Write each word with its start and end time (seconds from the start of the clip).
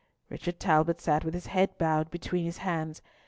Richard 0.31 0.59
Talbot 0.59 0.99
sat 0.99 1.23
with 1.23 1.35
his 1.35 1.45
head 1.45 1.77
bowed 1.77 2.09
between 2.09 2.43
his 2.43 2.57
hands. 2.65 3.03